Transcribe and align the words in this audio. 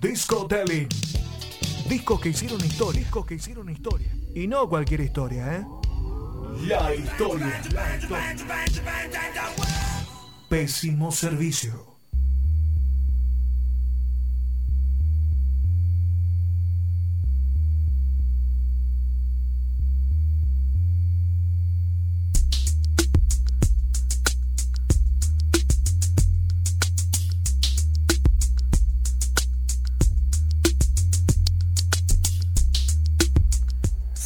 Disco 0.00 0.46
Telling. 0.46 0.88
Discos 1.88 2.20
que 2.20 2.28
hicieron 2.28 2.64
historia. 2.64 3.00
Discos 3.00 3.26
que 3.26 3.34
hicieron 3.34 3.68
historia. 3.68 4.14
Y 4.32 4.46
no 4.46 4.68
cualquier 4.68 5.00
historia, 5.00 5.56
¿eh? 5.56 5.66
La 6.68 6.94
historia. 6.94 7.60
La 7.72 7.96
historia. 7.96 8.84
Pésimo 10.48 11.10
servicio. 11.10 11.87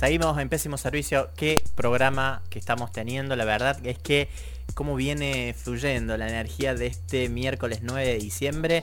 Seguimos 0.03 0.37
en 0.39 0.49
pésimo 0.49 0.77
servicio. 0.79 1.31
Qué 1.37 1.63
programa 1.77 2.43
que 2.51 2.59
estamos 2.59 2.91
teniendo. 2.91 3.37
La 3.37 3.45
verdad 3.45 3.79
es 3.87 4.01
que 4.01 4.29
cómo 4.75 4.97
viene 4.97 5.55
fluyendo 5.57 6.17
la 6.17 6.29
energía 6.29 6.75
de 6.75 6.89
este 6.89 7.29
miércoles 7.29 7.83
9 7.83 8.05
de 8.05 8.19
diciembre. 8.19 8.83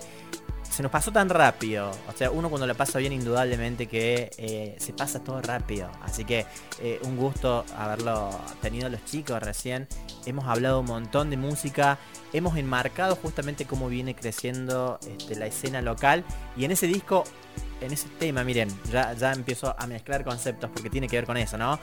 Se 0.64 0.82
nos 0.82 0.90
pasó 0.90 1.12
tan 1.12 1.28
rápido. 1.28 1.92
O 2.08 2.14
sea, 2.18 2.32
uno 2.32 2.50
cuando 2.50 2.66
lo 2.68 2.76
pasa 2.76 3.00
bien, 3.00 3.12
indudablemente 3.12 3.88
que 3.88 4.32
eh, 4.38 4.78
se 4.80 4.94
pasa 4.94 5.22
todo 5.22 5.42
rápido. 5.42 5.92
Así 6.02 6.24
que 6.24 6.46
eh, 6.80 7.02
un 7.04 7.18
gusto 7.18 7.66
haberlo 7.76 8.30
tenido 8.62 8.88
los 8.88 9.04
chicos 9.04 9.44
recién. 9.44 9.90
Hemos 10.26 10.46
hablado 10.46 10.80
un 10.80 10.86
montón 10.86 11.30
de 11.30 11.36
música. 11.36 12.00
Hemos 12.32 12.56
enmarcado 12.56 13.18
justamente 13.18 13.66
cómo 13.66 13.90
viene 13.90 14.16
creciendo 14.16 14.98
este, 15.06 15.36
la 15.36 15.48
escena 15.48 15.82
local. 15.82 16.24
Y 16.56 16.64
en 16.64 16.72
ese 16.72 16.88
disco 16.88 17.26
en 17.82 17.92
ese 17.92 18.08
tema, 18.20 18.44
miren, 18.44 18.70
ya, 18.92 19.14
ya 19.14 19.32
empiezo 19.32 19.76
a 19.78 19.88
mezclar 19.88 20.24
conceptos 20.24 20.70
porque 20.74 20.90
tiene 20.90 21.08
que 21.08 21.16
ver 21.16 21.26
con 21.26 21.38
eso, 21.38 21.58
¿no? 21.58 21.80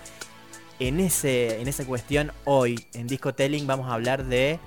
En, 0.79 1.01
ese, 1.01 1.61
en 1.61 1.69
esa 1.69 1.87
cuestión, 1.87 2.33
hoy 2.45 2.87
en 2.93 3.07
Disco 3.07 3.35
Telling 3.35 3.67
vamos 3.67 3.89
a 3.89 3.95
hablar 3.95 4.25
de 4.25 4.59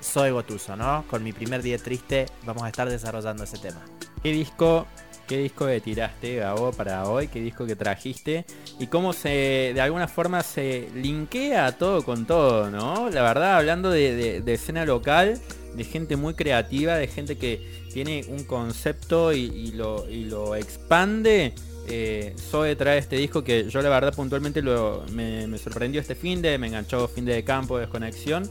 Soy 0.00 0.30
Gotuso, 0.30 0.76
¿no? 0.76 1.04
Con 1.08 1.22
mi 1.22 1.32
primer 1.32 1.62
día 1.62 1.78
triste 1.78 2.26
vamos 2.44 2.64
a 2.64 2.68
estar 2.68 2.88
desarrollando 2.88 3.44
ese 3.44 3.58
tema. 3.58 3.80
¿Qué 4.22 4.32
disco, 4.32 4.86
qué 5.26 5.38
disco 5.38 5.66
que 5.66 5.80
tiraste, 5.80 6.36
Gabo, 6.36 6.72
para 6.72 7.08
hoy? 7.08 7.28
¿Qué 7.28 7.40
disco 7.40 7.66
que 7.66 7.76
trajiste? 7.76 8.44
Y 8.78 8.86
cómo 8.86 9.12
se, 9.12 9.72
de 9.74 9.80
alguna 9.80 10.08
forma, 10.08 10.42
se 10.42 10.88
linkea 10.94 11.72
todo 11.72 12.02
con 12.02 12.26
todo, 12.26 12.70
¿no? 12.70 13.10
La 13.10 13.22
verdad, 13.22 13.56
hablando 13.56 13.90
de, 13.90 14.42
escena 14.46 14.84
local, 14.84 15.40
de 15.74 15.84
gente 15.84 16.16
muy 16.16 16.34
creativa, 16.34 16.96
de 16.96 17.06
gente 17.06 17.36
que 17.36 17.82
tiene 17.92 18.24
un 18.28 18.44
concepto 18.44 19.32
y, 19.32 19.72
lo, 19.72 20.06
lo, 20.08 20.56
expande. 20.56 21.54
Eh, 21.88 22.34
Zoe 22.38 22.76
trae 22.76 22.98
este 22.98 23.16
disco 23.16 23.42
que 23.42 23.68
yo 23.68 23.82
la 23.82 23.88
verdad 23.88 24.14
puntualmente 24.14 24.62
lo, 24.62 25.04
me, 25.12 25.58
sorprendió 25.58 26.00
este 26.00 26.14
fin 26.14 26.40
de, 26.40 26.56
me 26.56 26.68
enganchó 26.68 27.08
fin 27.08 27.24
de 27.24 27.42
campo, 27.44 27.78
desconexión. 27.78 28.48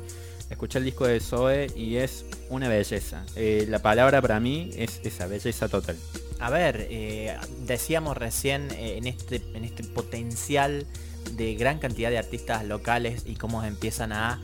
Escuché 0.49 0.79
el 0.79 0.85
disco 0.85 1.07
de 1.07 1.21
Zoe 1.21 1.67
y 1.75 1.95
es 1.95 2.25
una 2.49 2.67
belleza. 2.67 3.23
Eh, 3.37 3.65
la 3.69 3.79
palabra 3.79 4.21
para 4.21 4.39
mí 4.41 4.71
es 4.75 4.99
esa 5.03 5.25
belleza 5.27 5.69
total. 5.69 5.95
A 6.41 6.49
ver, 6.49 6.87
eh, 6.89 7.37
decíamos 7.65 8.17
recién 8.17 8.69
en, 8.71 9.07
este, 9.07 9.41
en 9.53 9.63
este 9.63 9.83
potencial 9.83 10.85
de 11.33 11.55
gran 11.55 11.79
cantidad 11.79 12.09
de 12.09 12.17
artistas 12.17 12.65
locales 12.65 13.23
y 13.25 13.35
cómo 13.35 13.63
empiezan 13.63 14.11
a 14.11 14.41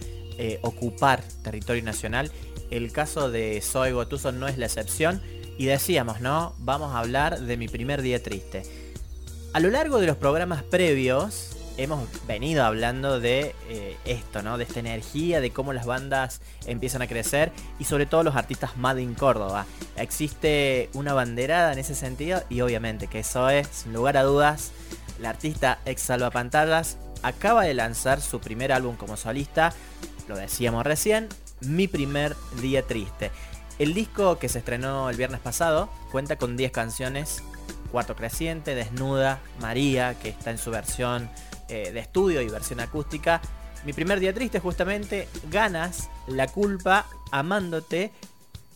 ocupar 0.62 1.23
territorio 1.42 1.81
nacional 1.81 2.31
el 2.70 2.92
caso 2.92 3.31
de 3.31 3.62
Zoe 3.62 3.94
Gotuso 3.94 4.31
no 4.31 4.48
es 4.48 4.58
la 4.58 4.66
excepción. 4.66 5.22
Y 5.58 5.66
decíamos, 5.66 6.22
¿no? 6.22 6.53
Vamos 6.59 6.94
a 6.94 7.00
hablar 7.00 7.40
de 7.42 7.58
mi 7.58 7.68
primer 7.68 8.02
día 8.02 8.22
triste. 8.22 8.64
A 9.53 9.59
lo 9.59 9.70
largo 9.70 10.00
de 10.00 10.08
los 10.08 10.18
programas 10.18 10.64
previos 10.64 11.56
hemos 11.78 12.08
venido 12.28 12.64
hablando 12.64 13.19
de 13.19 13.56
eh, 13.69 13.97
esto, 14.06 14.41
¿no? 14.41 14.57
De 14.57 14.63
esta 14.63 14.79
energía, 14.79 15.40
de 15.40 15.52
cómo 15.52 15.74
las 15.74 15.85
bandas 15.85 16.41
empiezan 16.66 17.02
a 17.02 17.07
crecer 17.07 17.52
y 17.79 17.85
sobre 17.85 18.06
todo 18.06 18.24
los 18.24 18.35
artistas 18.35 18.78
Made 18.78 19.02
in 19.02 19.13
Córdoba. 19.13 19.66
Existe 19.96 20.90
una 20.94 21.13
banderada 21.13 21.74
en 21.74 21.79
ese 21.79 21.96
sentido 21.96 22.44
y 22.50 22.62
obviamente 22.62 23.07
que 23.07 23.19
eso 23.19 23.50
es, 23.50 23.68
sin 23.68 23.94
lugar 23.94 24.18
a 24.18 24.24
dudas, 24.24 24.72
la 25.19 25.29
artista 25.29 25.79
ex 25.85 26.07
Pantallas 26.34 26.97
acaba 27.24 27.63
de 27.63 27.74
lanzar 27.74 28.22
su 28.22 28.40
primer 28.40 28.72
álbum 28.72 28.96
como 28.96 29.18
solista, 29.18 29.73
lo 30.28 30.35
decíamos 30.35 30.85
recién, 30.85 31.29
mi 31.62 31.88
primer 31.88 32.35
día 32.62 32.84
triste. 32.84 33.31
El 33.79 33.94
disco 33.94 34.40
que 34.40 34.50
se 34.50 34.59
estrenó 34.59 35.09
el 35.09 35.18
viernes 35.18 35.40
pasado 35.40 35.90
cuenta 36.12 36.38
con 36.38 36.57
10 36.57 36.72
canciones. 36.72 37.44
Cuarto 37.91 38.16
Creciente, 38.16 38.75
Desnuda, 38.75 39.40
María, 39.62 40.16
que 40.19 40.29
está 40.29 40.52
en 40.52 40.57
su 40.57 40.72
versión 40.72 41.29
eh, 41.69 41.91
de 41.91 42.00
estudio 42.00 42.41
y 42.41 42.50
versión 42.50 42.79
acústica. 42.79 43.41
Mi 43.85 43.94
primer 43.94 44.19
día 44.19 44.33
triste 44.33 44.59
justamente, 44.59 45.28
Ganas, 45.50 46.09
La 46.28 46.47
culpa, 46.47 47.05
Amándote, 47.31 48.11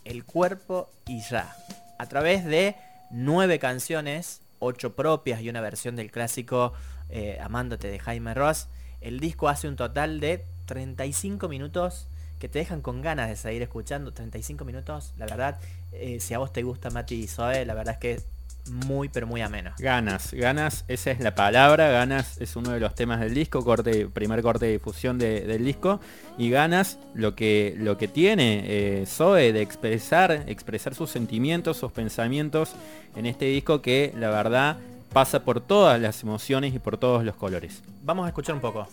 El 0.06 0.24
cuerpo 0.26 0.90
y 1.08 1.22
ya. 1.22 1.56
A 1.98 2.08
través 2.08 2.46
de 2.46 2.76
9 3.12 3.60
canciones, 3.60 4.42
8 4.60 4.96
propias 4.96 5.42
y 5.42 5.50
una 5.50 5.62
versión 5.62 5.96
del 5.96 6.12
clásico 6.12 6.74
eh, 7.10 7.40
Amándote 7.42 7.90
de 7.90 8.00
Jaime 8.00 8.34
Ross. 8.34 8.68
El 9.02 9.20
disco 9.20 9.50
hace 9.50 9.68
un 9.68 9.76
total 9.76 10.20
de 10.20 10.46
35 10.66 11.50
minutos 11.50 12.08
que 12.40 12.50
te 12.50 12.60
dejan 12.60 12.82
con 12.82 13.02
ganas 13.02 13.30
de 13.30 13.36
seguir 13.36 13.62
escuchando 13.62 14.14
35 14.14 14.66
minutos. 14.66 15.14
La 15.18 15.26
verdad, 15.26 15.60
eh, 15.92 16.20
si 16.20 16.34
a 16.34 16.40
vos 16.40 16.52
te 16.52 16.64
gusta 16.64 16.90
Mati 16.90 17.16
y 17.16 17.28
Zoe, 17.28 17.66
la 17.66 17.74
verdad 17.74 17.94
es 17.94 18.00
que 18.00 18.24
muy, 18.70 19.10
pero 19.10 19.28
muy 19.28 19.42
ameno. 19.42 19.72
Ganas, 19.80 20.34
ganas, 20.34 20.86
esa 20.88 21.12
es 21.12 21.20
la 21.20 21.36
palabra. 21.36 21.90
Ganas 21.90 22.40
es 22.40 22.56
uno 22.56 22.72
de 22.72 22.80
los 22.80 22.96
temas 22.96 23.20
del 23.20 23.34
disco, 23.34 23.64
corte, 23.64 24.08
primer 24.08 24.42
corte 24.42 24.66
de 24.66 24.74
difusión 24.74 25.18
del 25.18 25.64
disco. 25.64 26.00
Y 26.38 26.50
ganas, 26.50 27.00
lo 27.14 27.36
que, 27.36 27.76
lo 27.78 27.98
que 27.98 28.08
tiene 28.08 28.64
eh, 28.66 29.06
Zoe 29.08 29.54
de 29.54 29.62
expresar, 29.62 30.44
expresar 30.48 30.96
sus 30.96 31.10
sentimientos, 31.10 31.78
sus 31.78 31.92
pensamientos 31.92 32.74
en 33.16 33.26
este 33.26 33.46
disco 33.46 33.82
que 33.82 34.14
la 34.18 34.30
verdad 34.30 34.78
pasa 35.14 35.44
por 35.44 35.60
todas 35.62 36.00
las 36.00 36.24
emociones 36.24 36.74
y 36.74 36.80
por 36.80 36.98
todos 36.98 37.24
los 37.24 37.36
colores. 37.36 37.84
Vamos 38.04 38.26
a 38.26 38.30
escuchar 38.30 38.56
un 38.56 38.62
poco 38.62 38.88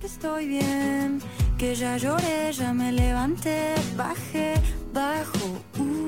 que 0.00 0.06
estoy 0.06 0.46
bien, 0.46 1.20
que 1.56 1.74
ya 1.74 1.96
lloré, 1.96 2.52
ya 2.52 2.72
me 2.72 2.92
levanté, 2.92 3.74
bajé, 3.96 4.54
bajo, 4.92 5.46
uh, 5.78 6.07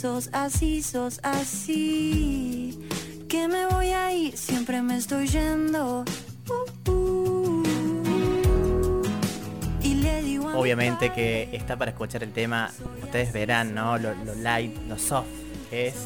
Sos 0.00 0.30
así, 0.32 0.82
sos 0.82 1.20
así. 1.22 2.78
Que 3.28 3.46
me 3.48 3.66
voy 3.66 3.88
a 3.88 4.14
ir, 4.14 4.34
siempre 4.34 4.80
me 4.80 4.96
estoy 4.96 5.26
yendo. 5.28 6.06
Uh, 6.48 6.90
uh. 6.90 7.62
Y 9.82 9.96
le 9.96 10.22
digo 10.22 10.58
Obviamente 10.58 11.12
que 11.12 11.50
está 11.52 11.76
para 11.76 11.90
escuchar 11.90 12.22
el 12.22 12.32
tema, 12.32 12.70
ustedes 13.02 13.30
verán, 13.34 13.74
¿no? 13.74 13.98
Lo, 13.98 14.14
light, 14.36 14.74
lo 14.88 14.98
soft 14.98 15.28
es. 15.70 15.96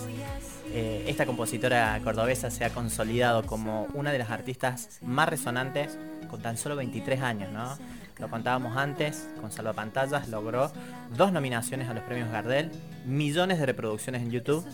Eh, 0.72 1.04
esta 1.06 1.24
compositora 1.24 2.00
cordobesa 2.02 2.50
se 2.50 2.64
ha 2.64 2.70
consolidado 2.70 3.46
como 3.46 3.86
una 3.94 4.10
de 4.10 4.18
las 4.18 4.30
artistas 4.30 4.98
más 5.02 5.28
resonantes 5.28 5.96
con 6.28 6.42
tan 6.42 6.56
solo 6.56 6.74
23 6.74 7.20
años, 7.20 7.52
¿no? 7.52 7.78
Lo 8.18 8.28
contábamos 8.28 8.76
antes, 8.76 9.28
con 9.40 9.74
Pantallas 9.74 10.28
logró 10.28 10.70
dos 11.16 11.32
nominaciones 11.32 11.88
a 11.88 11.94
los 11.94 12.04
premios 12.04 12.30
Gardel, 12.30 12.70
millones 13.04 13.58
de 13.58 13.66
reproducciones 13.66 14.22
en 14.22 14.30
YouTube 14.30 14.64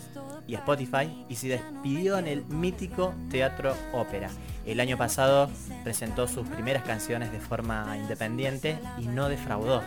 y 0.46 0.54
Spotify 0.54 1.24
y 1.28 1.36
se 1.36 1.48
despidió 1.48 2.18
en 2.18 2.26
el 2.26 2.44
mítico 2.44 3.14
Teatro 3.30 3.74
Ópera. 3.92 4.30
El 4.66 4.80
año 4.80 4.98
pasado 4.98 5.50
presentó 5.84 6.28
sus 6.28 6.46
primeras 6.48 6.84
canciones 6.84 7.32
de 7.32 7.40
forma 7.40 7.96
independiente 7.96 8.78
y 8.98 9.06
no 9.06 9.28
defraudó. 9.28 9.82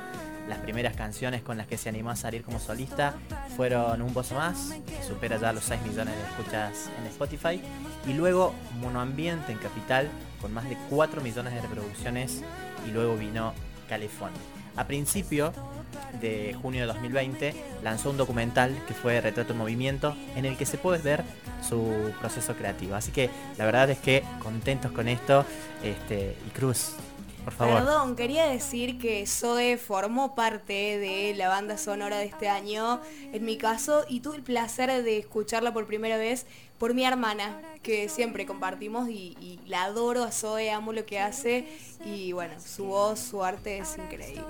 Las 0.47 0.59
primeras 0.59 0.95
canciones 0.95 1.41
con 1.41 1.57
las 1.57 1.67
que 1.67 1.77
se 1.77 1.88
animó 1.88 2.09
a 2.09 2.15
salir 2.17 2.44
como 2.44 2.59
solista 2.59 3.13
fueron 3.56 4.01
Un 4.01 4.13
Pozo 4.13 4.35
Más, 4.35 4.73
que 4.85 5.01
supera 5.03 5.38
ya 5.38 5.53
los 5.53 5.63
6 5.63 5.81
millones 5.83 6.15
de 6.15 6.23
escuchas 6.23 6.89
en 6.99 7.07
Spotify, 7.07 7.61
y 8.06 8.13
luego 8.13 8.53
Monoambiente 8.81 9.53
en 9.53 9.57
Capital, 9.57 10.09
con 10.44 10.54
más 10.54 10.69
de 10.69 10.78
4 10.90 11.22
millones 11.22 11.54
de 11.54 11.62
reproducciones, 11.62 12.44
y 12.86 12.92
luego 12.92 13.16
vino 13.16 13.54
California. 13.88 14.40
A 14.75 14.86
principio 14.86 15.54
de 16.19 16.56
junio 16.62 16.81
de 16.81 16.88
2020 16.88 17.54
lanzó 17.81 18.10
un 18.10 18.18
documental 18.18 18.75
que 18.88 18.94
fue 18.94 19.22
Retrato 19.22 19.54
en 19.54 19.60
Movimiento, 19.60 20.16
en 20.36 20.45
el 20.45 20.57
que 20.57 20.66
se 20.66 20.78
puede 20.78 21.01
ver 21.01 21.24
su 21.68 22.12
proceso 22.19 22.56
creativo. 22.56 22.95
Así 22.95 23.12
que 23.12 23.30
la 23.57 23.66
verdad 23.66 23.90
es 23.90 24.00
que 24.00 24.24
contentos 24.40 24.92
con 24.92 25.07
esto. 25.07 25.45
Este, 25.81 26.36
y 26.45 26.50
Cruz, 26.50 26.95
por 27.44 27.54
favor. 27.54 27.75
Perdón, 27.75 28.16
quería 28.16 28.45
decir 28.45 28.98
que 28.98 29.25
Zoe 29.28 29.78
formó 29.78 30.36
parte 30.36 30.98
de 30.98 31.34
la 31.36 31.50
banda 31.50 31.78
sonora 31.78 32.18
de 32.18 32.25
este 32.25 32.50
año, 32.50 33.01
en 33.31 33.45
mi 33.45 33.57
caso, 33.57 34.06
y 34.07 34.22
tuve 34.22 34.38
el 34.38 34.44
placer 34.44 35.04
de 35.04 35.18
escucharla 35.18 35.74
por 35.74 35.86
primera 35.86 36.18
vez 36.18 36.45
por 36.78 36.94
mi 36.94 37.06
hermana, 37.06 37.62
que 37.81 38.10
siempre 38.10 38.45
compartimos 38.45 39.10
y, 39.10 39.60
la 39.68 39.86
adoro 39.86 40.24
a 40.24 40.31
Zoe, 40.31 40.69
amo 40.72 40.92
lo 40.92 41.06
que 41.06 41.19
hace 41.19 41.66
y 42.06 42.34
bueno, 42.34 42.56
su 42.60 42.86
voz, 42.86 43.19
su 43.19 43.44
arte 43.44 43.78
es 43.78 43.98
increíble. 43.98 44.42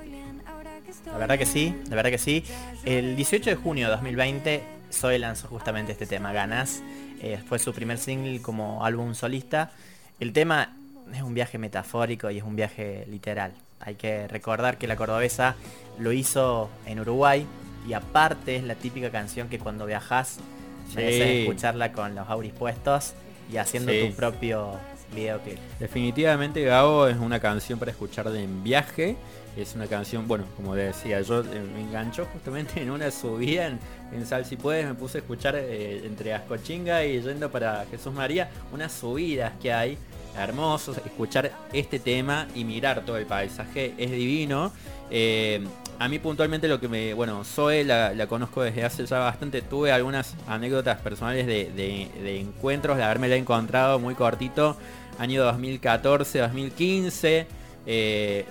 La 1.06 1.18
verdad 1.18 1.38
que 1.38 1.46
sí, 1.46 1.76
la 1.90 1.96
verdad 1.96 2.10
que 2.10 2.18
sí. 2.18 2.44
El 2.86 3.16
18 3.16 3.52
de 3.52 3.56
junio 3.56 3.86
de 3.86 3.92
2020 3.92 4.64
Zoe 4.94 5.20
lanzó 5.20 5.48
justamente 5.48 5.92
este 5.92 6.06
tema, 6.06 6.32
Ganas. 6.34 6.82
Eh, 7.20 7.40
fue 7.48 7.60
su 7.60 7.74
primer 7.74 7.98
single 7.98 8.42
como 8.42 8.86
álbum 8.86 9.16
solista. 9.16 9.72
El 10.20 10.34
tema 10.34 10.76
es 11.14 11.22
un 11.22 11.34
viaje 11.34 11.58
metafórico 11.58 12.30
y 12.30 12.38
es 12.38 12.44
un 12.44 12.56
viaje 12.56 13.06
literal. 13.10 13.54
Hay 13.80 13.96
que 13.96 14.28
recordar 14.28 14.78
que 14.78 14.88
la 14.88 14.96
cordobesa 14.96 15.56
lo 16.00 16.12
hizo 16.12 16.70
en 16.86 17.00
Uruguay 17.00 17.46
y 17.88 17.94
aparte 17.94 18.56
es 18.56 18.64
la 18.64 18.76
típica 18.76 19.10
canción 19.12 19.50
que 19.50 19.60
cuando 19.60 19.86
viajas 19.86 20.40
mereces 20.96 21.42
escucharla 21.42 21.92
con 21.92 22.16
los 22.16 22.30
auris 22.30 22.54
puestos 22.54 23.14
y 23.52 23.58
haciendo 23.58 23.92
tu 23.92 24.14
propio 24.16 24.80
videoclip. 25.14 25.58
Definitivamente 25.80 26.64
Gabo 26.64 27.08
es 27.08 27.18
una 27.18 27.40
canción 27.40 27.80
para 27.80 27.92
escuchar 27.92 28.28
en 28.36 28.64
viaje. 28.64 29.16
Es 29.56 29.76
una 29.76 29.86
canción, 29.86 30.28
bueno, 30.28 30.46
como 30.56 30.74
decía, 30.74 31.22
yo 31.22 31.42
eh, 31.42 31.62
me 31.76 31.82
enganchó 31.82 32.26
justamente 32.26 32.82
en 32.82 32.90
una 32.90 33.12
subida 33.12 33.68
en, 33.68 33.80
en 34.12 34.26
Sal 34.26 34.46
si 34.46 34.56
puedes, 34.56 34.88
me 34.88 34.96
puse 34.96 35.20
a 35.20 35.22
escuchar 35.22 35.56
eh, 35.56 36.02
entre 36.06 36.34
Ascochinga 36.34 37.06
y 37.06 37.22
yendo 37.22 37.52
para 37.52 37.86
Jesús 37.92 38.12
María, 38.12 38.50
unas 38.72 38.92
subidas 38.92 39.54
que 39.62 39.72
hay 39.72 40.00
hermosos, 40.38 40.98
escuchar 40.98 41.52
este 41.72 42.00
tema 42.00 42.48
y 42.56 42.64
mirar 42.64 43.02
todo 43.06 43.18
el 43.18 43.26
paisaje 43.26 43.94
es 43.98 44.12
divino. 44.12 44.72
Eh, 45.12 45.66
a 46.00 46.08
mí 46.08 46.20
puntualmente 46.20 46.68
lo 46.68 46.80
que 46.80 46.88
me, 46.88 47.14
bueno, 47.14 47.44
Zoe 47.44 47.84
la, 47.84 48.28
conozco 48.28 48.64
desde 48.64 48.84
hace 48.84 49.06
ya 49.06 49.20
bastante, 49.20 49.62
tuve 49.62 49.92
algunas 49.92 50.36
anécdotas 50.48 51.00
personales 51.02 51.46
de, 51.46 51.70
de 51.72 52.40
encuentros, 52.40 52.98
de 52.98 53.04
haberme 53.04 53.28
la 53.28 53.36
encontrado 53.36 54.00
muy 54.00 54.16
cortito, 54.16 54.76
año 55.20 55.44
2014, 55.44 56.40
2015, 56.40 57.48
eh, 57.86 58.46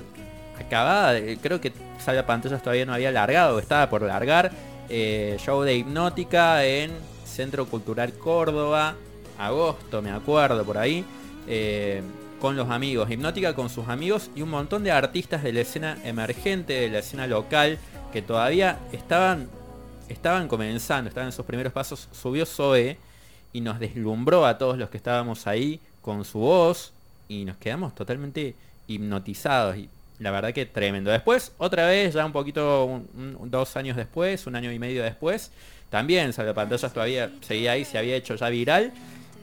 acabada, 0.59 1.19
creo 1.41 1.61
que 1.61 1.73
Salva 1.99 2.27
Pantallas 2.27 2.63
todavía 2.63 2.87
no 2.87 2.95
había 2.95 3.11
largado, 3.11 3.59
estaba 3.59 3.89
por 3.89 4.03
largar, 4.03 4.53
eh, 4.89 5.37
show 5.39 5.63
de 5.63 5.77
hipnótica 5.77 6.65
en 6.65 6.93
Centro 7.25 7.67
Cultural 7.67 8.13
Córdoba, 8.15 8.95
agosto, 9.39 10.03
me 10.03 10.11
acuerdo 10.11 10.65
por 10.65 10.79
ahí. 10.79 11.05
Eh, 11.47 12.03
con 12.43 12.57
los 12.57 12.71
amigos, 12.71 13.09
Hipnótica 13.09 13.55
con 13.55 13.71
sus 13.71 13.87
amigos 13.87 14.29
y 14.35 14.43
un 14.43 14.51
montón 14.51 14.83
de 14.83 14.91
artistas 14.91 15.45
de 15.45 15.53
la 15.53 15.61
escena 15.61 15.97
emergente, 16.03 16.73
de 16.73 16.91
la 16.91 16.99
escena 16.99 17.29
local, 17.29 17.79
que 18.13 18.21
todavía 18.21 18.81
estaban, 18.91 19.49
estaban 20.09 20.49
comenzando, 20.49 21.09
estaban 21.09 21.29
en 21.29 21.33
sus 21.33 21.47
primeros 21.47 21.73
pasos. 21.73 22.09
Subió 22.11 22.45
Zoe 22.45 22.99
y 23.53 23.61
nos 23.61 23.79
deslumbró 23.79 24.45
a 24.45 24.59
todos 24.59 24.77
los 24.77 24.91
que 24.91 24.97
estábamos 24.97 25.47
ahí 25.47 25.79
con 26.01 26.25
su 26.25 26.41
voz 26.41 26.93
y 27.29 27.45
nos 27.45 27.59
quedamos 27.59 27.95
totalmente 27.95 28.57
hipnotizados. 28.89 29.77
Y 29.77 29.89
la 30.19 30.33
verdad 30.33 30.53
que 30.53 30.67
tremendo. 30.67 31.13
Después, 31.13 31.53
otra 31.59 31.87
vez, 31.87 32.15
ya 32.15 32.27
un 32.27 32.33
poquito, 32.33 33.03
dos 33.45 33.77
años 33.77 33.97
después, 33.97 34.49
un 34.49 34.57
año 34.57 34.73
y 34.73 34.81
medio 34.81 35.05
después, 35.05 35.53
también 35.91 36.33
salió 36.33 36.55
pantallas 36.55 36.93
todavía, 36.93 37.31
seguía 37.41 37.71
ahí, 37.71 37.85
se 37.85 37.99
había 37.99 38.17
hecho 38.17 38.35
ya 38.35 38.49
viral. 38.49 38.93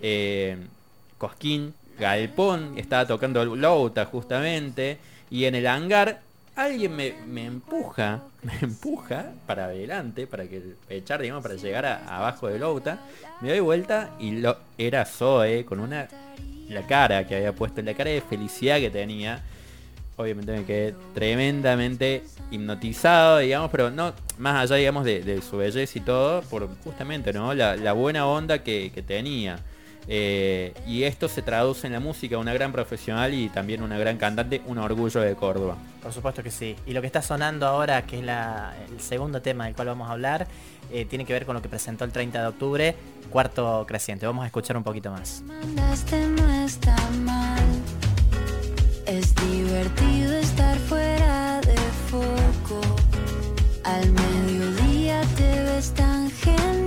Eh, 0.01 0.57
Cosquín 1.17 1.73
Galpón, 1.99 2.77
estaba 2.77 3.05
tocando 3.05 3.43
Louta 3.43 4.05
justamente, 4.05 4.97
y 5.29 5.45
en 5.45 5.55
el 5.55 5.67
hangar 5.67 6.21
alguien 6.55 6.95
me, 6.95 7.45
empuja, 7.45 8.23
me 8.43 8.53
empuja 8.61 9.31
para 9.45 9.65
adelante, 9.65 10.27
para 10.27 10.47
que 10.47 10.75
echar, 10.89 11.21
digamos, 11.21 11.43
para 11.43 11.55
llegar 11.55 11.85
abajo 11.85 12.47
de 12.47 12.59
Louta. 12.59 12.99
Me 13.41 13.49
doy 13.49 13.59
vuelta 13.59 14.11
y 14.19 14.31
lo, 14.31 14.57
era 14.77 15.05
Zoe 15.05 15.65
con 15.65 15.79
una 15.79 16.07
la 16.69 16.85
cara 16.85 17.25
que 17.25 17.35
había 17.35 17.53
puesto, 17.53 17.81
la 17.81 17.93
cara 17.93 18.11
de 18.11 18.21
felicidad 18.21 18.77
que 18.79 18.89
tenía. 18.89 19.41
Obviamente 20.17 20.51
me 20.51 20.65
quedé 20.65 20.95
tremendamente 21.13 22.23
hipnotizado, 22.51 23.37
digamos, 23.37 23.71
pero 23.71 23.89
no, 23.89 24.13
más 24.37 24.63
allá, 24.63 24.75
digamos, 24.75 25.05
de, 25.05 25.41
su 25.41 25.57
belleza 25.57 25.97
y 25.97 26.01
todo, 26.01 26.41
por 26.43 26.67
justamente, 26.83 27.31
¿no? 27.31 27.53
La, 27.53 27.93
buena 27.93 28.27
onda 28.27 28.59
que 28.61 29.03
tenía. 29.07 29.59
Eh, 30.11 30.73
y 30.87 31.03
esto 31.03 31.29
se 31.29 31.43
traduce 31.43 31.85
en 31.85 31.93
la 31.93 31.99
música, 31.99 32.39
una 32.39 32.51
gran 32.51 32.71
profesional 32.71 33.31
y 33.31 33.47
también 33.47 33.83
una 33.83 33.95
gran 33.99 34.17
cantante, 34.17 34.59
un 34.65 34.79
orgullo 34.79 35.21
de 35.21 35.35
Córdoba. 35.35 35.77
Por 36.01 36.11
supuesto 36.11 36.41
que 36.41 36.49
sí. 36.49 36.75
Y 36.87 36.93
lo 36.93 37.01
que 37.01 37.07
está 37.07 37.21
sonando 37.21 37.67
ahora, 37.67 38.01
que 38.07 38.17
es 38.17 38.23
el 38.23 38.99
segundo 38.99 39.39
tema 39.43 39.65
del 39.65 39.75
cual 39.75 39.89
vamos 39.89 40.09
a 40.09 40.13
hablar, 40.13 40.47
eh, 40.91 41.05
tiene 41.05 41.25
que 41.25 41.33
ver 41.33 41.45
con 41.45 41.53
lo 41.53 41.61
que 41.61 41.69
presentó 41.69 42.05
el 42.05 42.11
30 42.11 42.41
de 42.41 42.47
octubre, 42.47 42.95
cuarto 43.29 43.85
creciente. 43.87 44.25
Vamos 44.25 44.43
a 44.43 44.47
escuchar 44.47 44.75
un 44.75 44.83
poquito 44.83 45.11
más. 45.11 45.43
Es 49.05 49.35
divertido 49.35 50.37
estar 50.37 50.77
fuera 50.79 51.61
de 51.61 51.77
foco. 52.09 52.81
Al 53.83 54.11
mediodía 54.11 55.21
te 55.37 55.63
ves 55.63 55.91
tan 55.93 56.31
genial 56.31 56.78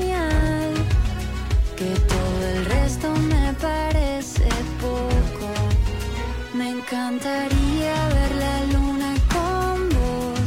encantaría 7.12 8.08
ver 8.08 8.34
la 8.36 8.64
luna 8.72 9.14
con 9.32 9.88
vos, 9.90 10.40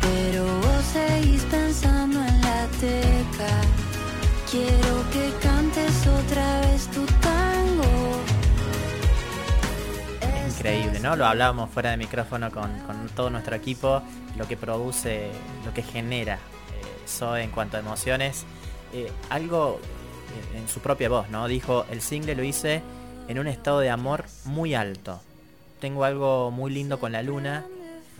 pero 0.00 0.44
vos 0.60 0.84
seguís 0.84 1.42
pensando 1.44 2.20
en 2.20 2.40
la 2.40 2.66
teca. 2.80 3.60
Quiero 4.50 5.10
que 5.12 5.32
cantes 5.42 6.06
otra 6.06 6.60
vez 6.60 6.86
tu 6.88 7.04
tango. 7.20 8.20
Increíble, 10.48 11.00
¿no? 11.00 11.16
Lo 11.16 11.26
hablábamos 11.26 11.70
fuera 11.70 11.90
de 11.90 11.98
micrófono 11.98 12.50
con, 12.50 12.70
todo 13.14 13.28
nuestro 13.28 13.54
equipo, 13.54 14.02
lo 14.36 14.48
que 14.48 14.56
produce, 14.56 15.30
lo 15.66 15.74
que 15.74 15.82
genera 15.82 16.38
eh, 17.20 17.42
en 17.42 17.50
cuanto 17.50 17.76
a 17.76 17.80
emociones. 17.80 18.44
Eh, 18.94 19.12
algo 19.28 19.80
en 20.54 20.68
su 20.68 20.80
propia 20.80 21.08
voz, 21.08 21.28
¿no? 21.28 21.48
Dijo, 21.48 21.84
el 21.90 22.00
single 22.00 22.34
lo 22.34 22.44
hice 22.44 22.82
en 23.28 23.38
un 23.38 23.46
estado 23.46 23.80
de 23.80 23.90
amor 23.90 24.24
muy 24.44 24.74
alto. 24.74 25.20
Tengo 25.84 26.04
algo 26.04 26.50
muy 26.50 26.72
lindo 26.72 26.98
con 26.98 27.12
la 27.12 27.22
luna, 27.22 27.66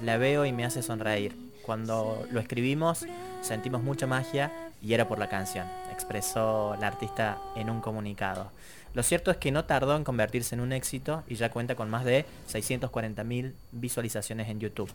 la 0.03 0.19
veo 0.19 0.45
y 0.45 0.53
me 0.53 0.67
hace 0.67 0.83
sonreír. 0.83 1.35
Cuando 1.63 2.27
lo 2.31 2.39
escribimos 2.39 3.07
sentimos 3.41 3.83
mucha 3.83 4.07
magia 4.07 4.53
y 4.83 4.93
era 4.93 5.09
por 5.09 5.19
la 5.19 5.31
canción, 5.31 5.67
expresó 5.91 6.77
la 6.79 6.89
artista 6.89 7.39
en 7.57 7.71
un 7.71 7.81
comunicado. 7.81 8.51
Lo 8.93 9.03
cierto 9.03 9.31
es 9.31 9.39
que 9.39 9.51
no 9.51 9.65
tardó 9.65 9.97
en 9.97 10.05
convertirse 10.05 10.55
en 10.55 10.61
un 10.61 10.75
éxito 10.75 11.23
y 11.27 11.37
ya 11.37 11.51
cuenta 11.51 11.75
con 11.75 11.89
más 11.89 12.05
de 12.05 12.27
640.000 12.53 13.55
visualizaciones 13.73 14.51
en 14.51 14.61
YouTube. 14.61 14.93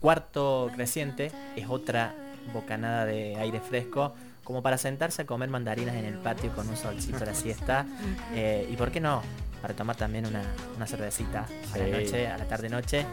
Cuarto 0.00 0.68
creciente 0.74 1.30
es 1.54 1.68
otra 1.68 2.16
bocanada 2.52 3.04
de 3.04 3.36
aire 3.36 3.60
fresco 3.60 4.14
como 4.50 4.62
para 4.62 4.78
sentarse 4.78 5.22
a 5.22 5.26
comer 5.26 5.48
mandarinas 5.48 5.94
en 5.94 6.04
el 6.04 6.14
patio 6.14 6.50
con 6.50 6.68
un 6.68 6.76
solcito 6.76 7.18
a 7.18 7.26
la 7.26 7.34
siesta. 7.34 7.86
Eh, 8.34 8.68
y 8.68 8.74
por 8.74 8.90
qué 8.90 8.98
no, 8.98 9.22
para 9.62 9.74
tomar 9.74 9.94
también 9.94 10.26
una, 10.26 10.86
cervecita 10.88 11.46
a 11.72 11.78
la 11.78 11.86
noche, 11.86 12.26
a 12.26 12.36
la 12.36 12.46
tarde-noche. 12.46 13.06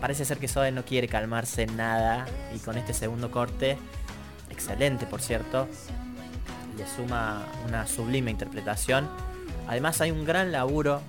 Parece 0.00 0.24
ser 0.24 0.38
que 0.38 0.48
Zoe 0.48 0.72
no 0.72 0.82
quiere 0.82 1.06
calmarse 1.06 1.66
nada 1.66 2.24
y 2.56 2.60
con 2.60 2.78
este 2.78 2.94
segundo 2.94 3.30
corte, 3.30 3.76
excelente 4.48 5.04
por 5.04 5.20
cierto, 5.20 5.68
le 6.78 6.86
suma 6.86 7.44
una 7.68 7.86
sublime 7.86 8.30
interpretación. 8.30 9.06
Además 9.68 10.00
hay 10.00 10.12
un 10.12 10.24
gran 10.24 10.50
laburo, 10.50 11.02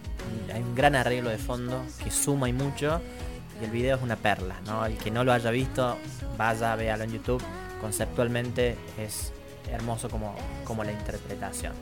hay 0.54 0.62
un 0.62 0.76
gran 0.76 0.98
arreglo 0.98 1.30
de 1.30 1.38
fondo 1.38 1.82
que 2.04 2.12
suma 2.12 2.50
y 2.50 2.54
mucho 2.54 3.00
y 3.62 3.64
el 3.64 3.72
video 3.72 3.96
es 3.96 4.04
una 4.04 4.18
perla, 4.18 4.56
¿no? 4.66 4.86
El 4.86 4.98
que 4.98 5.12
no 5.12 5.24
lo 5.24 5.32
haya 5.32 5.50
visto, 5.50 5.98
vaya, 6.38 6.76
véalo 6.76 7.06
en 7.06 7.14
YouTube. 7.14 7.42
Conceptualmente 7.80 8.76
es 9.00 9.32
hermoso 9.72 10.10
como, 10.10 10.36
como 10.64 10.84
la 10.84 10.92
interpretación. 10.92 11.74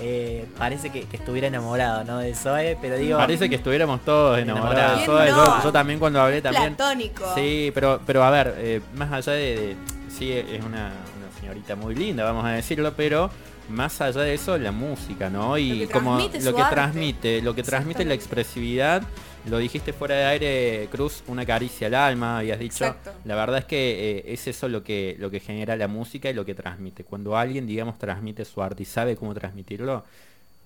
Eh, 0.00 0.46
parece 0.56 0.90
que, 0.90 1.06
estuviera 1.12 1.48
enamorado, 1.48 2.04
¿no? 2.04 2.18
De 2.18 2.34
Zoe, 2.34 2.76
pero 2.80 2.96
digo. 2.96 3.18
Parece 3.18 3.48
que 3.48 3.56
estuviéramos 3.56 4.04
todos 4.04 4.38
enamorados 4.38 5.00
de 5.00 5.06
Zoe. 5.06 5.28
Yo, 5.64 5.72
también 5.72 5.98
cuando 5.98 6.20
hablé 6.20 6.40
también. 6.40 6.76
Platónico. 6.76 7.24
Sí, 7.34 7.70
pero, 7.74 8.00
pero 8.06 8.22
a 8.22 8.30
ver, 8.30 8.54
eh, 8.58 8.80
más 8.94 9.12
allá 9.12 9.32
de, 9.32 9.76
sí, 10.08 10.32
es 10.32 10.64
una, 10.64 10.92
señorita 11.40 11.76
muy 11.76 11.94
linda, 11.94 12.24
vamos 12.24 12.44
a 12.44 12.50
decirlo, 12.50 12.92
pero 12.96 13.30
más 13.68 14.00
allá 14.00 14.22
de 14.22 14.34
eso, 14.34 14.56
la 14.58 14.72
música, 14.72 15.30
¿no? 15.30 15.58
Y 15.58 15.86
como 15.88 16.18
lo 16.18 16.54
que 16.54 16.62
transmite, 16.70 17.42
lo 17.42 17.54
que 17.54 17.62
transmite 17.62 18.04
la 18.04 18.14
expresividad 18.14 19.02
lo 19.48 19.58
dijiste 19.58 19.92
fuera 19.92 20.14
de 20.14 20.24
aire, 20.24 20.88
Cruz, 20.90 21.22
una 21.26 21.44
caricia 21.44 21.86
al 21.86 21.94
alma, 21.94 22.38
habías 22.38 22.58
dicho. 22.58 22.94
La 23.24 23.34
verdad 23.34 23.58
es 23.58 23.64
que 23.64 24.18
eh, 24.18 24.32
es 24.32 24.46
eso 24.46 24.68
lo 24.68 24.82
que, 24.82 25.16
lo 25.18 25.30
que 25.30 25.40
genera 25.40 25.76
la 25.76 25.88
música 25.88 26.30
y 26.30 26.34
lo 26.34 26.44
que 26.44 26.54
transmite. 26.54 27.04
Cuando 27.04 27.36
alguien, 27.36 27.66
digamos, 27.66 27.98
transmite 27.98 28.44
su 28.44 28.62
arte 28.62 28.82
y 28.82 28.86
sabe 28.86 29.16
cómo 29.16 29.34
transmitirlo 29.34 30.04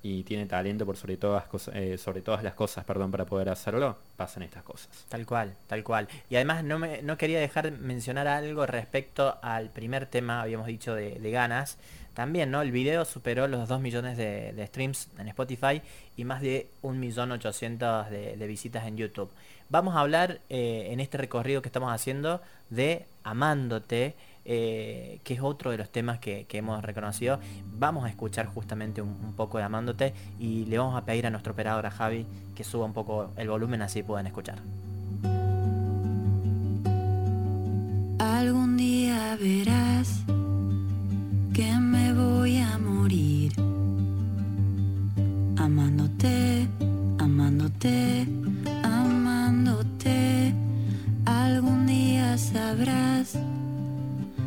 y 0.02 0.25
tiene 0.25 0.47
talento 0.47 0.85
por 0.85 0.97
sobre 0.97 1.16
todas, 1.16 1.44
eh, 1.73 1.97
sobre 1.97 2.23
todas 2.23 2.42
las 2.42 2.54
cosas, 2.54 2.85
perdón, 2.85 3.11
para 3.11 3.25
poder 3.25 3.49
hacerlo, 3.49 3.97
pasan 4.16 4.42
estas 4.42 4.62
cosas. 4.62 5.06
Tal 5.09 5.25
cual, 5.26 5.54
tal 5.66 5.85
cual. 5.85 6.09
Y 6.28 6.37
además 6.37 6.64
no, 6.64 6.78
me, 6.78 7.02
no 7.02 7.16
quería 7.16 7.38
dejar 7.38 7.71
de 7.71 7.71
mencionar 7.71 8.26
algo 8.26 8.66
respecto 8.66 9.38
al 9.42 9.71
primer 9.71 10.06
tema, 10.06 10.42
habíamos 10.42 10.66
dicho, 10.66 10.94
de, 10.94 11.18
de 11.21 11.30
ganas 11.30 11.78
también, 12.14 12.50
¿no? 12.50 12.61
El 12.62 12.73
video 12.73 13.04
superó 13.04 13.49
los 13.49 13.68
2 13.68 13.80
millones 13.80 14.16
de, 14.16 14.66
streams 14.66 15.09
en 15.18 15.28
Spotify 15.28 15.80
y 16.16 16.25
más 16.25 16.42
de 16.42 16.68
1.800.000 16.82 18.09
de, 18.09 18.37
de 18.37 18.47
visitas 18.47 18.87
en 18.87 18.97
YouTube. 18.97 19.30
Vamos 19.71 19.97
a 19.97 20.00
hablar 20.00 20.40
eh, 20.50 20.88
en 20.90 21.00
este 21.00 21.16
recorrido 21.16 21.62
que 21.62 21.68
estamos 21.68 21.92
haciendo 21.92 22.42
de 22.68 23.06
Amándote, 23.25 24.14
eh, 24.44 25.20
que 25.22 25.34
es 25.34 25.40
otro 25.40 25.70
de 25.70 25.78
los 25.78 25.90
temas 25.90 26.18
que, 26.18 26.46
hemos 26.52 26.82
reconocido. 26.82 27.38
Vamos 27.78 28.04
a 28.04 28.08
escuchar 28.08 28.46
justamente 28.46 29.00
un, 29.00 29.34
poco 29.37 29.58
de 29.58 29.64
Amándote 29.64 30.14
y 30.38 30.66
le 30.66 30.78
vamos 30.78 30.96
a 30.96 31.04
pedir 31.04 31.26
a 31.26 31.30
nuestro 31.30 31.52
operador, 31.52 31.87
a 31.87 31.90
Javi, 31.90 32.26
que 32.54 32.64
suba 32.64 32.84
un 32.84 32.92
poco 32.92 33.30
el 33.37 33.49
volumen 33.49 33.82
así 33.82 34.02
pueden 34.02 34.26
escuchar. 34.26 34.58
Algún 38.18 38.76
día 38.76 39.37
verás 39.40 40.22
que 41.54 41.72
me 41.75 42.12
voy 42.12 42.58
a 42.58 42.78
morir. 42.78 43.52
Amándote, 45.56 46.66
amándote, 47.18 48.26
amándote. 48.82 50.54
Algún 51.25 51.87
día 51.87 52.37
sabrás 52.37 53.38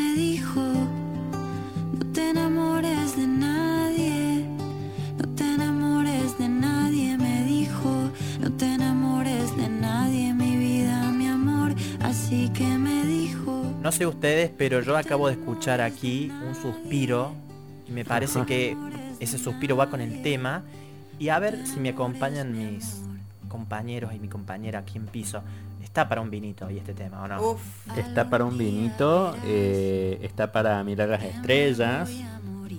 me 0.00 0.14
dijo, 0.14 0.62
no 1.98 2.12
te 2.12 2.30
enamores 2.30 3.16
de 3.16 3.26
nadie, 3.26 4.46
no 5.18 5.28
te 5.36 5.44
enamores 5.54 6.38
de 6.38 6.48
nadie, 6.48 7.18
me 7.18 7.44
dijo, 7.44 8.10
no 8.40 8.52
te 8.52 8.66
enamores 8.74 9.56
de 9.56 9.68
nadie, 9.68 10.32
mi 10.34 10.56
vida, 10.56 11.10
mi 11.10 11.26
amor, 11.28 11.74
así 12.00 12.48
que 12.50 12.66
me 12.66 13.00
no 13.82 13.92
sé 13.92 14.06
ustedes, 14.06 14.50
pero 14.56 14.82
yo 14.82 14.96
acabo 14.96 15.28
de 15.28 15.34
escuchar 15.34 15.80
aquí 15.80 16.30
un 16.46 16.54
suspiro 16.54 17.32
y 17.88 17.92
me 17.92 18.04
parece 18.04 18.44
que 18.44 18.76
ese 19.20 19.38
suspiro 19.38 19.74
va 19.74 19.88
con 19.88 20.02
el 20.02 20.22
tema. 20.22 20.62
Y 21.18 21.30
a 21.30 21.38
ver 21.38 21.66
si 21.66 21.80
me 21.80 21.88
acompañan 21.88 22.52
mis 22.52 23.00
compañeros 23.50 24.14
y 24.14 24.18
mi 24.18 24.28
compañera 24.28 24.78
aquí 24.78 24.96
en 24.96 25.06
piso. 25.06 25.42
Está 25.82 26.08
para 26.08 26.22
un 26.22 26.30
vinito 26.30 26.70
y 26.70 26.78
este 26.78 26.94
tema, 26.94 27.22
¿o 27.22 27.28
no? 27.28 27.56
Está 27.96 28.30
para 28.30 28.44
un 28.44 28.56
vinito, 28.56 29.34
eh, 29.44 30.18
está 30.22 30.52
para 30.52 30.82
mirar 30.84 31.10
las 31.10 31.22
estrellas. 31.22 32.10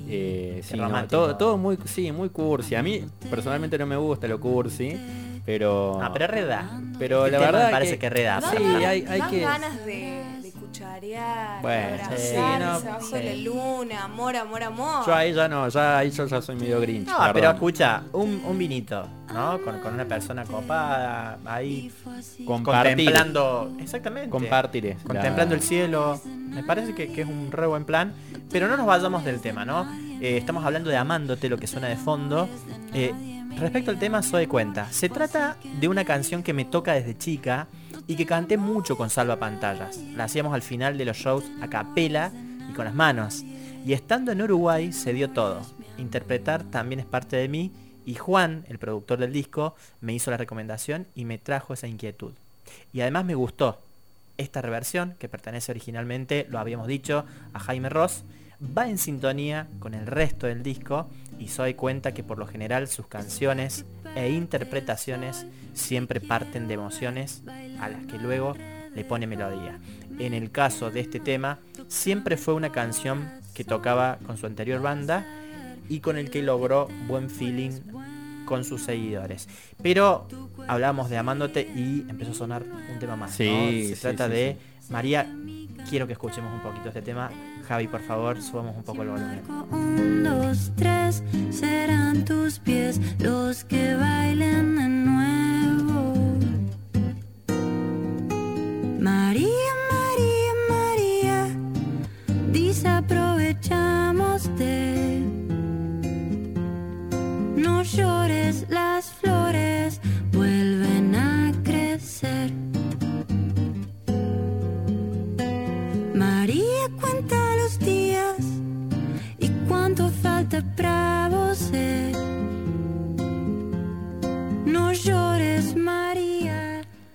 Eh, 0.08 0.63
todo, 1.10 1.38
todo 1.38 1.58
muy, 1.58 1.78
sí, 1.86 2.12
muy 2.12 2.30
cursi. 2.30 2.75
A 2.75 2.84
mí 2.84 3.06
personalmente 3.30 3.78
no 3.78 3.86
me 3.86 3.98
gusta 3.98 4.28
lo 4.28 4.40
cursi, 4.40 4.98
pero. 5.46 6.01
Ah, 6.01 6.12
pero 6.12 6.28
reda. 6.28 6.82
Pero 6.98 7.28
la 7.28 7.40
verdad 7.40 7.66
me 7.66 7.72
parece 7.72 8.00
que, 8.00 8.10
reda. 8.10 8.42
sí, 8.42 8.58
hay, 8.58 9.06
hay 9.08 9.22
que. 9.30 9.40
ganas 9.42 9.86
de 9.86 10.40
bueno, 11.62 12.04
sí, 12.18 12.36
no, 12.36 13.20
la 13.20 13.36
luna, 13.36 14.04
amor, 14.06 14.36
amor, 14.36 14.63
amor. 14.63 15.06
Yo 15.06 15.13
ahí 15.13 15.34
ya 15.34 15.48
no, 15.48 15.68
ya 15.68 15.98
ahí 15.98 16.12
yo 16.12 16.25
ya 16.25 16.42
soy 16.42 16.56
medio 16.56 16.80
grinch. 16.80 17.08
No, 17.08 17.18
pero 17.34 17.51
escucha, 17.51 18.04
un, 18.13 18.42
un 18.46 18.58
vinito, 18.58 19.08
¿no? 19.34 19.62
Con, 19.62 19.80
con, 19.80 19.94
una 19.94 20.06
persona 20.06 20.44
copada, 20.46 21.38
ahí 21.46 21.92
contemplando. 22.46 23.74
Exactamente. 23.80 24.30
Compartir. 24.30 24.98
Contemplando 25.06 25.56
el 25.56 25.62
cielo. 25.62 26.22
Me 26.25 26.63
parece 26.63 26.96
que, 26.96 27.12
que, 27.12 27.22
es 27.22 27.28
un 27.28 27.51
re 27.51 27.68
buen 27.68 27.86
plan. 27.86 28.13
Pero 28.50 28.68
no 28.68 28.78
nos 28.78 28.86
vayamos 28.86 29.24
del 29.24 29.40
tema, 29.40 29.66
¿no? 29.66 29.88
Eh, 30.22 30.38
estamos 30.38 30.66
hablando 30.66 30.90
de 30.90 30.98
Amándote, 30.98 31.50
lo 31.50 31.58
que 31.58 31.68
suena 31.68 31.88
de 31.88 31.98
fondo. 31.98 32.48
Eh, 32.94 33.13
respecto 33.58 33.92
al 33.92 34.00
tema, 34.00 34.22
soy 34.22 34.48
cuenta. 34.48 34.92
Se 34.92 35.10
trata 35.10 35.58
de 35.80 35.88
una 35.88 36.06
canción 36.06 36.44
que 36.44 36.54
me 36.54 36.66
toca 36.66 36.94
desde 36.94 37.18
chica 37.18 37.68
y 38.08 38.15
que 38.15 38.25
canté 38.25 38.58
mucho 38.58 38.98
con 38.98 39.10
Salva 39.10 39.38
Pantallas. 39.38 39.98
La 40.15 40.25
hacíamos 40.25 40.53
al 40.53 40.62
final 40.62 40.98
de 40.98 41.05
los 41.05 41.17
shows 41.17 41.46
a 41.62 41.70
capela 41.70 42.31
y 42.70 42.74
con 42.74 42.86
las 42.86 42.93
manos. 42.93 43.43
Y 43.86 43.93
estando 43.93 44.31
en 44.31 44.41
Uruguay 44.41 44.93
se 44.93 45.13
dio 45.13 45.29
todo. 45.29 45.62
Interpretar 45.98 46.63
también 46.63 47.00
es 47.00 47.05
parte 47.05 47.36
de 47.36 47.48
mí 47.48 47.72
y 48.05 48.15
Juan, 48.15 48.65
el 48.67 48.79
productor 48.79 49.20
del 49.20 49.34
disco, 49.34 49.75
me 50.00 50.13
hizo 50.13 50.31
la 50.31 50.38
recomendación 50.38 51.08
y 51.15 51.25
me 51.25 51.38
trajo 51.38 51.74
esa 51.74 51.88
inquietud. 51.88 52.34
Y 52.93 53.01
además 53.01 53.25
me 53.25 53.36
gustó. 53.36 53.79
Esta 54.38 54.62
reversión, 54.62 55.15
que 55.20 55.29
pertenece 55.29 55.72
originalmente, 55.72 56.48
lo 56.50 56.60
habíamos 56.60 56.88
dicho, 56.88 57.25
a 57.53 57.60
Jaime 57.60 57.89
Ross, 57.89 58.24
va 58.77 58.89
en 58.89 58.98
sintonía 58.98 59.67
con 59.79 59.93
el 59.93 60.08
resto 60.08 60.48
del 60.48 60.63
disco 60.63 61.08
y 61.39 61.48
soy 61.48 61.74
cuenta 61.74 62.13
que 62.13 62.24
por 62.24 62.38
lo 62.38 62.48
general 62.48 62.88
sus 62.88 63.08
canciones 63.08 63.86
e 64.15 64.32
interpretaciones 64.32 65.46
siempre 65.74 66.20
parten 66.20 66.68
de 66.68 66.74
emociones 66.74 67.44
a 67.80 67.89
las 67.89 68.06
que 68.06 68.18
luego 68.18 68.56
le 68.96 69.03
pone 69.03 69.27
melodía. 69.27 69.80
En 70.20 70.34
el 70.34 70.51
caso 70.51 70.91
de 70.91 71.00
este 71.00 71.20
tema, 71.20 71.60
siempre 71.88 72.38
fue 72.38 72.53
una 72.53 72.72
canción 72.72 73.30
que 73.53 73.63
tocaba 73.63 74.20
con 74.25 74.38
su 74.38 74.46
anterior 74.46 74.82
banda 74.82 75.25
y 75.89 76.00
con 76.00 76.18
el 76.18 76.30
que 76.30 76.41
logró 76.41 76.88
buen 77.08 77.30
feeling 77.30 77.72
con 78.46 78.63
sus 78.63 78.84
seguidores. 78.84 79.48
Pero 79.82 80.27
hablamos 80.68 81.10
de 81.10 81.18
Amándote 81.18 81.62
y 81.62 82.06
empezó 82.10 82.32
a 82.32 82.36
sonar 82.36 82.63
un 82.63 83.00
tema 83.00 83.15
más. 83.15 83.32
Se 83.32 83.96
trata 84.00 84.27
de 84.27 84.58
María. 84.89 85.27
Quiero 85.89 86.06
que 86.06 86.13
escuchemos 86.13 86.53
un 86.53 86.62
poquito 86.62 86.89
este 86.89 87.01
tema 87.01 87.32
Javi, 87.62 87.88
por 87.88 88.01
favor, 88.01 88.41
subamos 88.41 88.75
un 88.75 88.84
poco 88.84 89.03
el 89.03 89.10
volumen. 89.10 90.24
Los 93.20 93.63
que 93.63 93.96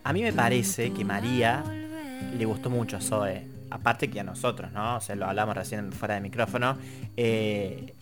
A 0.07 0.13
mí 0.13 0.23
me 0.23 0.33
parece 0.33 0.93
que 0.93 1.05
María 1.05 1.65
le 2.39 2.45
gustó 2.45 2.71
mucho 2.71 2.97
a 2.97 3.01
Zoe. 3.01 3.45
Aparte 3.71 4.09
que 4.09 4.21
a 4.21 4.23
nosotros, 4.23 4.71
¿no? 4.71 4.99
O 4.99 5.01
sea, 5.01 5.17
lo 5.17 5.27
hablamos 5.27 5.57
recién 5.57 5.91
fuera 5.91 6.15
de 6.15 6.21
micrófono. 6.21 6.79
Eh, 7.17 7.93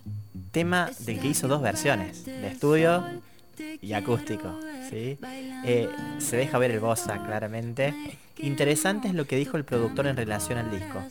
tema 0.51 0.91
del 0.99 1.19
que 1.19 1.29
hizo 1.29 1.49
dos 1.49 1.63
versiones, 1.63 2.27
de 2.27 2.47
estudio 2.47 3.03
y 3.81 3.95
acústico. 3.95 4.61
¿sí? 4.91 5.19
Eh, 5.65 5.89
se 6.19 6.37
deja 6.37 6.59
ver 6.59 6.73
el 6.73 6.81
bossa 6.81 7.25
claramente. 7.25 7.95
Interesante 8.37 9.09
es 9.09 9.15
lo 9.15 9.27
que 9.27 9.37
dijo 9.37 9.57
el 9.57 9.65
productor 9.65 10.07
en 10.07 10.19
relación 10.19 10.59
al 10.59 10.71
disco. 10.71 11.03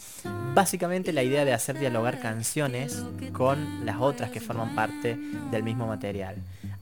Básicamente 0.54 1.12
la 1.12 1.24
idea 1.24 1.44
de 1.44 1.54
hacer 1.54 1.80
dialogar 1.80 2.20
canciones 2.20 3.04
con 3.32 3.84
las 3.84 3.98
otras 4.00 4.30
que 4.30 4.40
forman 4.40 4.76
parte 4.76 5.18
del 5.50 5.64
mismo 5.64 5.88
material. 5.88 6.36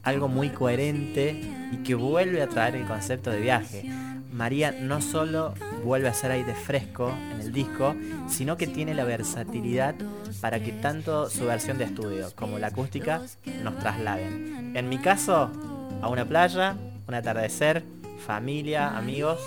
Algo 0.03 0.27
muy 0.27 0.49
coherente 0.49 1.41
y 1.71 1.77
que 1.77 1.95
vuelve 1.95 2.41
a 2.41 2.47
traer 2.47 2.75
el 2.75 2.85
concepto 2.85 3.29
de 3.31 3.41
viaje. 3.41 3.89
María 4.31 4.71
no 4.71 5.01
solo 5.01 5.53
vuelve 5.83 6.07
a 6.07 6.13
ser 6.13 6.31
aire 6.31 6.55
fresco 6.55 7.13
en 7.33 7.41
el 7.41 7.51
disco, 7.51 7.95
sino 8.27 8.57
que 8.57 8.67
tiene 8.67 8.93
la 8.93 9.03
versatilidad 9.03 9.95
para 10.39 10.59
que 10.59 10.71
tanto 10.71 11.29
su 11.29 11.45
versión 11.45 11.77
de 11.77 11.83
estudio 11.85 12.29
como 12.35 12.57
la 12.57 12.67
acústica 12.67 13.21
nos 13.63 13.77
trasladen. 13.79 14.75
En 14.75 14.89
mi 14.89 14.97
caso, 14.97 15.51
a 16.01 16.07
una 16.07 16.25
playa, 16.25 16.77
un 17.07 17.13
atardecer, 17.13 17.83
familia, 18.25 18.97
amigos 18.97 19.39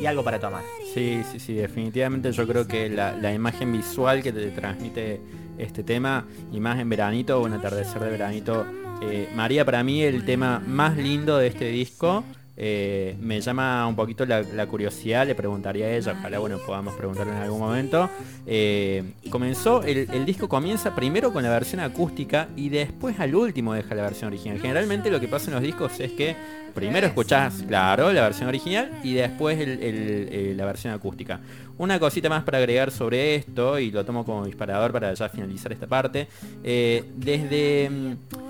y 0.00 0.06
algo 0.06 0.22
para 0.22 0.38
tomar. 0.38 0.62
Sí, 0.92 1.22
sí, 1.30 1.40
sí, 1.40 1.54
definitivamente 1.54 2.32
yo 2.32 2.46
creo 2.46 2.66
que 2.66 2.88
la, 2.88 3.32
imagen 3.32 3.72
visual 3.72 4.22
que 4.22 4.32
te 4.32 4.50
transmite 4.50 5.20
este 5.58 5.82
tema, 5.82 6.26
y 6.52 6.60
más 6.60 6.78
en 6.78 6.88
veranito, 6.88 7.40
un 7.40 7.54
atardecer 7.54 8.02
de 8.02 8.10
veranito, 8.10 8.66
eh, 9.02 9.28
María 9.34 9.64
para 9.64 9.82
mí 9.82 10.02
el 10.02 10.24
tema 10.24 10.62
más 10.66 10.96
lindo 10.96 11.38
de 11.38 11.48
este 11.48 11.68
disco 11.68 12.24
eh, 12.58 13.16
me 13.20 13.38
llama 13.42 13.86
un 13.86 13.94
poquito 13.94 14.24
la, 14.24 14.66
curiosidad, 14.66 15.26
le 15.26 15.34
preguntaría 15.34 15.86
a 15.86 15.90
ella, 15.90 16.14
ojalá 16.18 16.38
bueno 16.38 16.58
podamos 16.64 16.94
preguntarle 16.94 17.34
en 17.34 17.42
algún 17.42 17.60
momento. 17.60 18.08
Eh, 18.46 19.04
comenzó, 19.30 19.82
el, 19.82 20.24
disco 20.24 20.48
comienza 20.48 20.94
primero 20.94 21.32
con 21.32 21.42
la 21.42 21.50
versión 21.50 21.80
acústica 21.80 22.48
y 22.56 22.70
después 22.70 23.20
al 23.20 23.34
último 23.34 23.74
deja 23.74 23.94
la 23.94 24.02
versión 24.02 24.28
original. 24.28 24.58
Generalmente 24.58 25.10
lo 25.10 25.20
que 25.20 25.28
pasa 25.28 25.48
en 25.48 25.54
los 25.54 25.62
discos 25.62 26.00
es 26.00 26.12
que 26.12 26.34
primero 26.74 27.06
escuchás, 27.06 27.62
claro, 27.68 28.10
la 28.12 28.22
versión 28.22 28.48
original 28.48 28.90
y 29.02 29.14
después 29.14 29.58
la 29.58 30.64
versión 30.64 30.94
acústica. 30.94 31.40
Una 31.78 32.00
cosita 32.00 32.30
más 32.30 32.42
para 32.42 32.56
agregar 32.56 32.90
sobre 32.90 33.34
esto, 33.34 33.78
y 33.78 33.90
lo 33.90 34.04
tomo 34.06 34.24
como 34.24 34.46
disparador 34.46 34.92
para 34.92 35.12
ya 35.12 35.28
finalizar 35.28 35.72
esta 35.72 35.86
parte. 35.86 36.26
desde 36.62 37.90
mm, 37.90 38.45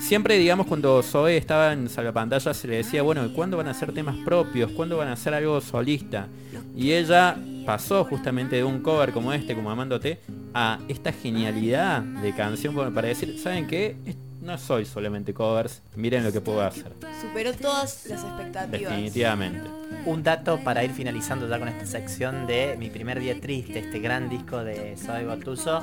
siempre, 0.00 0.38
digamos, 0.38 0.66
cuando 0.66 1.02
Zoe 1.02 1.36
estaba 1.36 1.72
en 1.72 1.88
Salvapantalla 1.88 2.54
se 2.54 2.68
le 2.68 2.76
decía, 2.76 3.02
bueno, 3.02 3.32
¿cuándo 3.34 3.56
van 3.56 3.68
a 3.68 3.72
hacer 3.72 3.92
temas 3.92 4.16
propios? 4.24 4.70
¿Cuándo 4.72 4.96
van 4.96 5.08
a 5.08 5.12
hacer 5.12 5.34
algo 5.34 5.60
solista? 5.60 6.28
Y 6.76 6.92
ella 6.92 7.36
pasó 7.66 8.04
justamente 8.04 8.56
de 8.56 8.64
un 8.64 8.80
cover 8.80 9.12
como 9.12 9.32
este, 9.32 9.54
como 9.54 9.70
Amándote, 9.70 10.20
a 10.54 10.78
esta 10.88 11.12
genialidad 11.12 12.02
de 12.02 12.34
canción 12.34 12.74
para 12.94 13.08
decir, 13.08 13.38
¿saben 13.38 13.66
qué? 13.66 13.96
No 14.40 14.56
soy 14.56 14.86
solamente 14.86 15.34
covers, 15.34 15.82
miren 15.94 16.24
lo 16.24 16.32
que 16.32 16.40
puedo 16.40 16.62
hacer. 16.62 16.92
Superó 17.20 17.52
todas 17.52 18.06
las 18.06 18.24
expectativas. 18.24 18.70
Definitivamente. 18.70 19.68
Un 20.06 20.22
dato 20.22 20.60
para 20.64 20.84
ir 20.84 20.92
finalizando 20.92 21.46
ya 21.48 21.58
con 21.58 21.68
esta 21.68 21.84
sección 21.84 22.46
de 22.46 22.76
Mi 22.78 22.88
primer 22.88 23.20
día 23.20 23.38
triste, 23.38 23.80
este 23.80 23.98
gran 23.98 24.30
disco 24.30 24.64
de 24.64 24.96
Zoe 24.96 25.24
Gotuso 25.24 25.82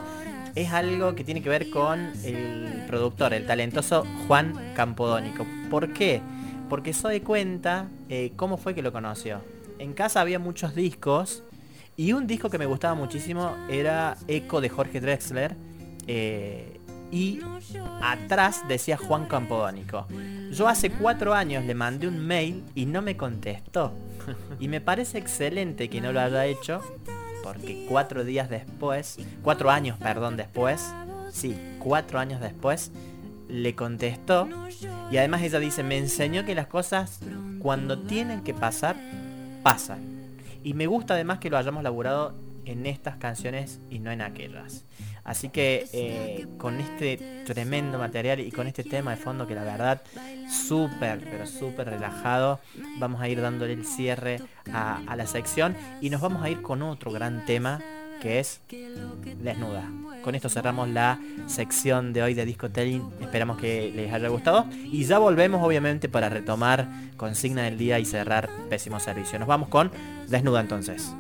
es 0.56 0.72
algo 0.72 1.16
que 1.16 1.24
tiene 1.24 1.44
que 1.44 1.50
ver 1.50 1.70
con 1.70 2.14
el 2.24 2.86
productor, 2.88 3.34
el 3.34 3.46
talentoso 3.46 4.06
Juan 4.28 4.74
Campodónico. 4.74 5.46
¿Por 5.70 5.94
qué? 5.94 6.22
Porque 6.70 6.94
de 6.94 7.22
cuenta 7.22 7.90
eh, 8.10 8.32
cómo 8.36 8.58
fue 8.58 8.74
que 8.74 8.82
lo 8.82 8.92
conoció. 8.92 9.42
En 9.78 9.94
casa 9.94 10.22
había 10.22 10.40
muchos 10.40 10.74
discos 10.74 11.44
y 11.98 12.14
un 12.14 12.26
disco 12.26 12.50
que 12.50 12.58
me 12.58 12.66
gustaba 12.66 12.96
muchísimo 12.96 13.56
era 13.70 14.18
Eco 14.28 14.62
de 14.62 14.70
Jorge 14.70 15.02
Drexler. 15.02 15.56
Eh, 16.08 16.80
y 17.12 17.40
atrás 18.02 18.64
decía 18.68 18.98
Juan 18.98 19.28
Campodónico. 19.28 20.08
Yo 20.52 20.68
hace 20.68 20.90
cuatro 20.90 21.34
años 21.34 21.66
le 21.66 21.76
mandé 21.76 22.08
un 22.08 22.26
mail 22.26 22.64
y 22.76 22.86
no 22.86 23.02
me 23.02 23.18
contestó. 23.18 23.92
Y 24.60 24.70
me 24.70 24.82
parece 24.82 25.20
excelente 25.20 25.90
que 25.90 26.02
no 26.02 26.12
lo 26.12 26.20
haya 26.20 26.46
hecho 26.46 26.82
porque 27.46 27.86
cuatro 27.88 28.24
días 28.24 28.50
después, 28.50 29.20
cuatro 29.44 29.70
años, 29.70 30.00
perdón, 30.00 30.36
después, 30.36 30.92
sí, 31.32 31.56
cuatro 31.78 32.18
años 32.18 32.42
después, 32.42 32.92
le 33.48 33.76
contestó 33.76 34.50
y 35.12 35.18
además 35.18 35.44
ella 35.44 35.60
dice, 35.60 35.84
me 35.84 36.00
enseñó 36.00 36.44
que 36.44 36.56
las 36.56 36.66
cosas 36.66 37.20
cuando 37.60 38.00
tienen 38.00 38.42
que 38.42 38.56
pasar, 38.56 38.96
pasan. 39.62 40.00
Y 40.64 40.74
me 40.74 40.88
gusta 40.88 41.14
además 41.14 41.38
que 41.38 41.52
lo 41.52 41.60
hayamos 41.60 41.84
laburado 41.84 42.34
en 42.66 42.88
estas 42.88 43.18
canciones 43.18 43.80
y 43.92 44.00
no 44.00 44.10
en 44.10 44.22
aquellas. 44.22 44.84
Así 45.26 45.50
que 45.50 45.88
eh, 45.92 46.46
con 46.60 46.80
este 46.80 47.18
tremendo 47.46 47.98
material 47.98 48.40
y 48.40 48.52
con 48.52 48.68
este 48.68 48.84
tema 48.84 49.12
de 49.12 49.18
fondo 49.18 49.48
que 49.48 49.56
la 49.56 49.64
verdad 49.64 50.04
súper, 50.50 51.20
pero 51.20 51.48
súper 51.48 51.90
relajado, 51.90 52.60
vamos 53.00 53.20
a 53.22 53.28
ir 53.28 53.42
dándole 53.42 53.74
el 53.74 53.86
cierre 53.86 54.40
a, 54.72 55.16
la 55.16 55.26
sección 55.26 55.76
y 56.00 56.12
nos 56.12 56.22
vamos 56.22 56.44
a 56.44 56.50
ir 56.50 56.62
con 56.62 56.84
otro 56.84 57.12
gran 57.12 57.44
tema 57.46 57.82
que 58.22 58.40
es 58.40 58.62
Desnuda. 59.42 59.90
Con 60.24 60.36
esto 60.36 60.48
cerramos 60.48 60.90
la 60.90 61.20
sección 61.48 62.14
de 62.14 62.24
hoy 62.24 62.34
de 62.34 62.46
Discotelling. 62.46 63.04
Esperamos 63.20 63.58
que 63.58 63.92
les 63.96 64.14
haya 64.14 64.30
gustado. 64.30 64.66
Y 64.72 65.04
ya 65.04 65.20
volvemos 65.20 65.64
obviamente 65.64 66.08
para 66.08 66.30
retomar 66.30 66.88
consigna 67.18 67.64
del 67.64 67.78
día 67.78 68.00
y 68.00 68.06
cerrar 68.06 68.50
pésimo 68.70 69.00
servicio. 69.00 69.38
Nos 69.38 69.48
vamos 69.48 69.70
con 69.70 69.92
Desnuda 70.28 70.62
entonces. 70.62 71.14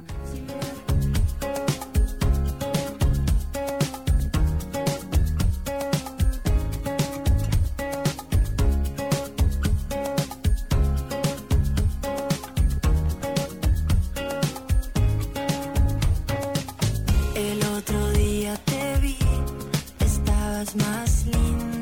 Vaseline 21.05 21.74